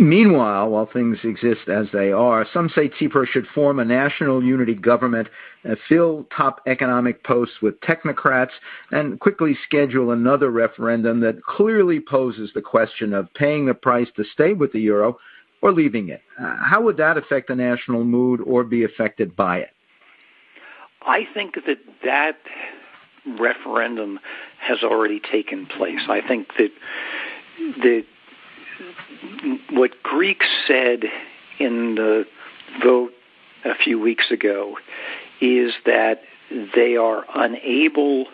Meanwhile, 0.00 0.70
while 0.70 0.88
things 0.90 1.18
exist 1.24 1.68
as 1.68 1.86
they 1.92 2.10
are, 2.10 2.46
some 2.54 2.70
say 2.74 2.88
Tsipras 2.88 3.26
should 3.26 3.46
form 3.54 3.78
a 3.78 3.84
national 3.84 4.42
unity 4.42 4.72
government, 4.74 5.28
uh, 5.68 5.74
fill 5.90 6.26
top 6.34 6.62
economic 6.66 7.22
posts 7.22 7.56
with 7.60 7.78
technocrats, 7.82 8.52
and 8.90 9.20
quickly 9.20 9.58
schedule 9.66 10.12
another 10.12 10.50
referendum 10.50 11.20
that 11.20 11.44
clearly 11.44 12.00
poses 12.00 12.50
the 12.54 12.62
question 12.62 13.12
of 13.12 13.32
paying 13.34 13.66
the 13.66 13.74
price 13.74 14.08
to 14.16 14.24
stay 14.32 14.54
with 14.54 14.72
the 14.72 14.80
euro 14.80 15.18
or 15.60 15.70
leaving 15.70 16.08
it. 16.08 16.22
Uh, 16.42 16.56
how 16.56 16.80
would 16.80 16.96
that 16.96 17.18
affect 17.18 17.48
the 17.48 17.54
national 17.54 18.02
mood 18.02 18.40
or 18.46 18.64
be 18.64 18.84
affected 18.84 19.36
by 19.36 19.58
it? 19.58 19.70
I 21.02 21.24
think 21.34 21.56
that 21.66 21.78
that 22.04 22.38
referendum 23.38 24.18
has 24.60 24.78
already 24.82 25.20
taken 25.20 25.66
place. 25.66 26.00
I 26.08 26.26
think 26.26 26.48
that 26.56 26.70
the 27.82 28.02
what 29.70 30.02
Greeks 30.02 30.46
said 30.66 31.04
in 31.58 31.94
the 31.94 32.24
vote 32.82 33.12
a 33.64 33.74
few 33.74 34.00
weeks 34.00 34.30
ago 34.30 34.76
is 35.40 35.72
that 35.86 36.22
they 36.74 36.96
are 36.96 37.24
unable 37.34 38.26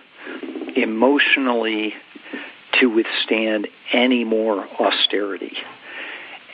emotionally 0.75 1.95
to 2.81 2.87
withstand 2.87 3.69
any 3.93 4.25
more 4.25 4.67
austerity. 4.81 5.57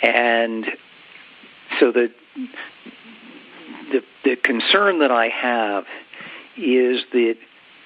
And 0.02 0.66
so 1.80 1.92
the, 1.92 2.12
the, 3.90 4.02
the 4.24 4.36
concern 4.36 5.00
that 5.00 5.10
I 5.10 5.28
have 5.28 5.84
is 6.56 7.02
that 7.12 7.36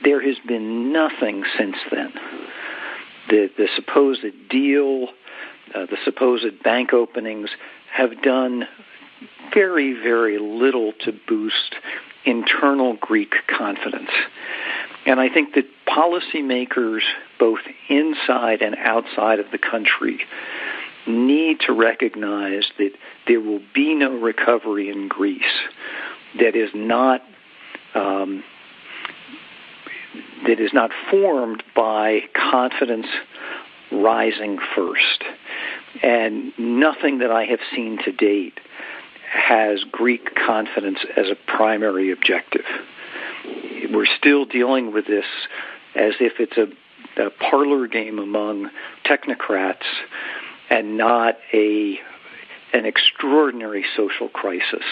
there 0.03 0.21
has 0.21 0.37
been 0.47 0.93
nothing 0.93 1.45
since 1.57 1.77
then. 1.91 2.13
The, 3.29 3.51
the 3.57 3.69
supposed 3.75 4.25
deal 4.49 5.09
uh, 5.75 5.87
the 5.87 5.97
supposed 6.05 6.63
bank 6.63 6.93
openings 6.93 7.51
have 7.93 8.23
done 8.23 8.67
very, 9.53 9.93
very 9.93 10.39
little 10.39 10.93
to 11.05 11.13
boost 11.27 11.75
internal 12.25 12.97
Greek 13.01 13.35
confidence. 13.47 14.11
And 15.07 15.21
I 15.21 15.29
think 15.29 15.55
that 15.55 15.65
policymakers, 15.87 17.03
both 17.39 17.61
inside 17.89 18.61
and 18.61 18.75
outside 18.77 19.39
of 19.39 19.47
the 19.53 19.59
country, 19.59 20.21
need 21.07 21.61
to 21.61 21.73
recognize 21.73 22.65
that 22.79 22.91
there 23.29 23.41
will 23.41 23.63
be 23.73 23.95
no 23.95 24.19
recovery 24.19 24.91
in 24.91 25.07
Greece 25.09 25.45
that 26.39 26.57
is 26.57 26.71
not 26.75 27.23
um, 27.95 28.43
that 30.47 30.61
is 30.61 30.73
not 30.73 30.91
formed 31.11 31.63
by 31.75 32.21
confidence 32.51 33.07
rising 33.91 34.59
first. 34.75 35.25
And 36.03 36.53
nothing 36.59 37.19
that 37.19 37.31
I 37.31 37.45
have 37.45 37.61
seen 37.75 37.99
to 38.05 38.13
date 38.13 38.61
has 39.33 39.85
Greek 39.91 40.35
confidence 40.35 40.99
as 41.17 41.27
a 41.31 41.37
primary 41.47 42.13
objective. 42.13 42.65
We're 43.91 44.07
still 44.19 44.45
dealing 44.45 44.93
with 44.93 45.07
this 45.07 45.25
as 45.95 46.15
if 46.21 46.35
it's 46.39 46.57
a, 46.57 47.23
a 47.23 47.31
parlor 47.31 47.87
game 47.87 48.19
among 48.19 48.71
technocrats 49.05 49.85
and 50.71 50.97
not 50.97 51.37
a 51.53 51.99
an 52.73 52.85
extraordinary 52.85 53.85
social 53.97 54.29
crisis 54.29 54.85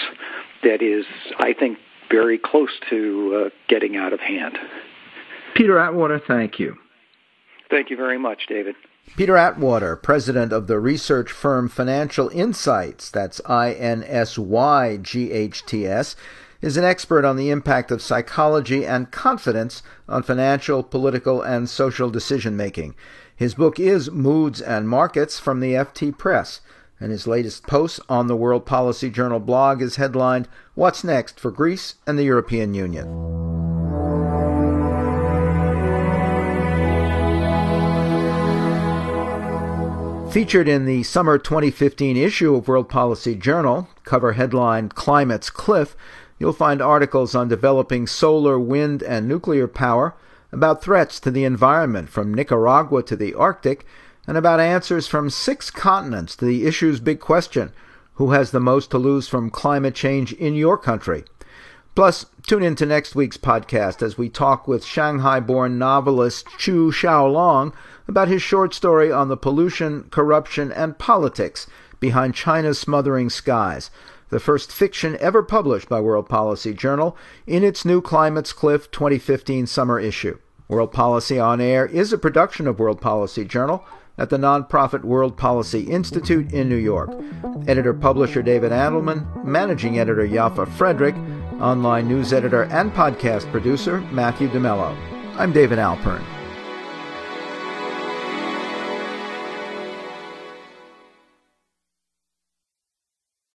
that 0.63 0.81
is, 0.81 1.05
I 1.39 1.53
think, 1.53 1.79
very 2.11 2.39
close 2.39 2.71
to 2.89 3.47
uh, 3.47 3.51
getting 3.69 3.97
out 3.97 4.13
of 4.13 4.21
hand. 4.21 4.57
Peter 5.55 5.79
Atwater, 5.79 6.21
thank 6.27 6.59
you. 6.59 6.77
Thank 7.71 7.91
you 7.91 7.97
very 7.97 8.19
much, 8.19 8.47
David. 8.47 8.75
Peter 9.17 9.37
Atwater, 9.37 9.97
president 9.97 10.53
of 10.53 10.67
the 10.67 10.79
research 10.79 11.31
firm 11.31 11.69
Financial 11.69 12.29
Insyghts, 12.31 13.11
that's 13.11 13.41
I 13.47 13.73
N 13.73 14.03
S 14.07 14.39
Y 14.39 14.97
G 14.97 15.31
H 15.31 15.65
T 15.67 15.87
S, 15.87 16.17
is 16.61 16.77
an 16.77 16.85
expert 16.85 17.25
on 17.25 17.37
the 17.37 17.51
impact 17.51 17.91
of 17.91 18.03
psychology 18.03 18.87
and 18.87 19.11
confidence 19.11 19.83
on 20.09 20.23
financial, 20.23 20.83
political, 20.83 21.43
and 21.43 21.69
social 21.69 22.11
decision 22.11 22.57
making. 22.57 22.95
His 23.37 23.55
book 23.55 23.79
is 23.79 24.11
Moods 24.11 24.61
and 24.61 24.89
Markets 24.89 25.39
from 25.39 25.61
the 25.61 25.75
FT 25.75 26.17
Press, 26.17 26.61
and 26.99 27.13
his 27.13 27.27
latest 27.27 27.67
post 27.67 28.01
on 28.09 28.27
the 28.27 28.37
World 28.37 28.65
Policy 28.65 29.11
Journal 29.11 29.41
blog 29.41 29.83
is 29.83 29.97
headlined 29.97 30.49
What's 30.75 31.05
Next 31.05 31.39
for 31.39 31.51
Greece 31.51 31.97
and 32.07 32.19
the 32.19 32.25
European 32.25 32.73
Union. 32.73 33.44
Featured 40.35 40.67
in 40.67 40.85
the 40.85 41.05
summer 41.05 41.39
2015 41.39 42.17
issue 42.17 42.57
of 42.57 42.67
World 42.67 42.89
Policy 42.89 43.37
Journal, 43.37 43.89
cover 44.03 44.33
headline 44.33 44.89
Climate's 44.89 45.49
Cliff, 45.49 45.97
you'll 46.41 46.53
find 46.53 46.83
articles 46.83 47.37
on 47.37 47.47
developing 47.47 48.09
solar, 48.09 48.59
wind, 48.59 49.01
and 49.05 49.29
nuclear 49.29 49.69
power, 49.69 50.17
about 50.51 50.83
threats 50.83 51.21
to 51.21 51.31
the 51.31 51.45
environment 51.45 52.09
from 52.09 52.35
Nicaragua 52.35 53.05
to 53.05 53.15
the 53.15 53.33
Arctic, 53.33 53.87
and 54.27 54.37
about 54.37 54.59
answers 54.59 55.07
from 55.07 55.31
six 55.31 55.71
continents 55.71 56.35
to 56.35 56.45
the 56.45 56.67
issue's 56.67 56.99
big 56.99 57.21
question 57.21 57.71
who 58.15 58.33
has 58.33 58.51
the 58.51 58.59
most 58.59 58.91
to 58.91 58.99
lose 58.99 59.29
from 59.29 59.51
climate 59.51 59.95
change 59.95 60.33
in 60.33 60.57
your 60.57 60.77
country? 60.77 61.23
Plus, 61.95 62.27
tune 62.45 62.65
in 62.65 62.75
to 62.75 62.85
next 62.85 63.15
week's 63.15 63.37
podcast 63.37 64.03
as 64.03 64.19
we 64.19 64.29
talk 64.29 64.67
with 64.67 64.85
Shanghai 64.85 65.39
born 65.39 65.79
novelist 65.79 66.47
Qiu 66.59 66.91
Xiaolong 66.91 67.73
about 68.07 68.29
his 68.29 68.43
short 68.43 68.75
story 68.75 69.11
on 69.11 69.29
the 69.29 69.37
pollution, 69.37 70.05
corruption, 70.11 70.71
and 70.73 70.99
politics 70.99 71.67
behind 72.01 72.35
China's 72.35 72.79
smothering 72.79 73.31
skies, 73.31 73.91
the 74.31 74.41
first 74.41 74.73
fiction 74.73 75.17
ever 75.21 75.43
published 75.43 75.89
by 75.89 76.01
World 76.01 76.29
Policy 76.29 76.75
Journal 76.75 77.17
in 77.47 77.63
its 77.63 77.85
new 77.85 78.01
Climate's 78.01 78.53
Cliff 78.53 78.91
2015 78.91 79.67
summer 79.67 79.99
issue. 80.01 80.39
World 80.69 80.93
Policy 80.93 81.39
on 81.39 81.61
Air 81.61 81.87
is 81.87 82.13
a 82.13 82.19
production 82.19 82.67
of 82.67 82.79
World 82.79 83.01
Policy 83.01 83.45
Journal 83.45 83.85
at 84.17 84.31
the 84.31 84.37
nonprofit 84.37 85.03
World 85.03 85.37
Policy 85.37 85.83
Institute 85.83 86.53
in 86.53 86.69
New 86.69 86.77
York. 86.77 87.11
Editor 87.67 87.93
publisher 87.93 88.43
David 88.43 88.73
Adelman, 88.73 89.45
managing 89.45 89.99
editor 89.99 90.27
Yaffa 90.27 90.69
Frederick, 90.69 91.17
online 91.61 92.09
news 92.09 92.33
editor 92.33 92.65
and 92.65 92.93
podcast 92.93 93.51
producer 93.51 94.01
Matthew 94.13 94.49
DeMello. 94.49 94.97
I'm 95.37 95.53
David 95.53 95.79
Alpern. 95.79 96.34